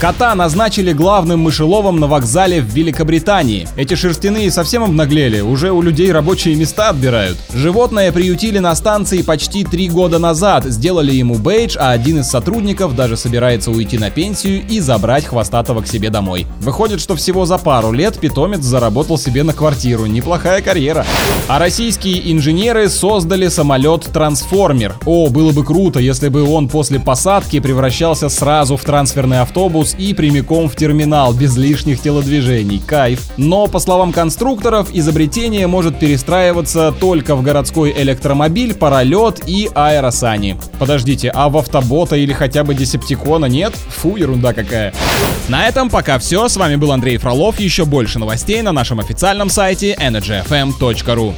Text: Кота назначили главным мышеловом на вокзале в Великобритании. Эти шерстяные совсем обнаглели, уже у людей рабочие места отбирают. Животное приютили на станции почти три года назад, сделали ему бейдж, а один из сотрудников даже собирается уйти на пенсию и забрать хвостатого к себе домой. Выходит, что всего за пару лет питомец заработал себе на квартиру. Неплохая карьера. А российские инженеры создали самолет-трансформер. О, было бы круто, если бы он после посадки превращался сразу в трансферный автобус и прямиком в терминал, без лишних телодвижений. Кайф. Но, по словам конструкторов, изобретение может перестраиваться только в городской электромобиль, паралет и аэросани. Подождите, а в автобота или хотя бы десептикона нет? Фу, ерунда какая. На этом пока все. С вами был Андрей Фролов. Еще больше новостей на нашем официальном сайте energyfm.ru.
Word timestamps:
Кота 0.00 0.34
назначили 0.34 0.92
главным 0.92 1.40
мышеловом 1.40 1.98
на 1.98 2.06
вокзале 2.06 2.60
в 2.60 2.66
Великобритании. 2.66 3.66
Эти 3.76 3.94
шерстяные 3.94 4.50
совсем 4.50 4.84
обнаглели, 4.84 5.40
уже 5.40 5.72
у 5.72 5.80
людей 5.80 6.12
рабочие 6.12 6.54
места 6.54 6.90
отбирают. 6.90 7.38
Животное 7.54 8.12
приютили 8.12 8.58
на 8.58 8.74
станции 8.74 9.22
почти 9.22 9.64
три 9.64 9.88
года 9.88 10.18
назад, 10.18 10.66
сделали 10.66 11.12
ему 11.12 11.36
бейдж, 11.36 11.76
а 11.80 11.92
один 11.92 12.20
из 12.20 12.28
сотрудников 12.28 12.94
даже 12.94 13.16
собирается 13.16 13.70
уйти 13.70 13.96
на 13.96 14.10
пенсию 14.10 14.66
и 14.68 14.80
забрать 14.80 15.24
хвостатого 15.24 15.80
к 15.80 15.86
себе 15.86 16.10
домой. 16.10 16.46
Выходит, 16.60 17.00
что 17.00 17.16
всего 17.16 17.46
за 17.46 17.56
пару 17.56 17.90
лет 17.90 18.18
питомец 18.18 18.60
заработал 18.60 19.16
себе 19.16 19.44
на 19.44 19.54
квартиру. 19.54 20.04
Неплохая 20.04 20.60
карьера. 20.60 21.06
А 21.48 21.58
российские 21.58 22.32
инженеры 22.32 22.90
создали 22.90 23.48
самолет-трансформер. 23.48 24.94
О, 25.06 25.30
было 25.30 25.52
бы 25.52 25.64
круто, 25.64 26.00
если 26.00 26.28
бы 26.28 26.42
он 26.42 26.68
после 26.68 27.00
посадки 27.00 27.60
превращался 27.60 28.28
сразу 28.28 28.76
в 28.76 28.84
трансферный 28.84 29.40
автобус 29.40 29.75
и 29.98 30.14
прямиком 30.14 30.68
в 30.68 30.76
терминал, 30.76 31.32
без 31.32 31.56
лишних 31.56 32.00
телодвижений. 32.00 32.80
Кайф. 32.84 33.22
Но, 33.36 33.66
по 33.66 33.78
словам 33.78 34.12
конструкторов, 34.12 34.88
изобретение 34.92 35.66
может 35.66 35.98
перестраиваться 35.98 36.94
только 36.98 37.36
в 37.36 37.42
городской 37.42 37.94
электромобиль, 37.96 38.74
паралет 38.74 39.42
и 39.46 39.68
аэросани. 39.74 40.56
Подождите, 40.78 41.30
а 41.34 41.48
в 41.48 41.56
автобота 41.56 42.16
или 42.16 42.32
хотя 42.32 42.64
бы 42.64 42.74
десептикона 42.74 43.46
нет? 43.46 43.74
Фу, 43.74 44.16
ерунда 44.16 44.52
какая. 44.52 44.94
На 45.48 45.68
этом 45.68 45.90
пока 45.90 46.18
все. 46.18 46.48
С 46.48 46.56
вами 46.56 46.76
был 46.76 46.92
Андрей 46.92 47.18
Фролов. 47.18 47.60
Еще 47.60 47.84
больше 47.84 48.18
новостей 48.18 48.62
на 48.62 48.72
нашем 48.72 49.00
официальном 49.00 49.50
сайте 49.50 49.94
energyfm.ru. 49.94 51.34